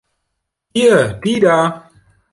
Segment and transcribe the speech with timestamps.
[0.73, 1.87] Hier, die da!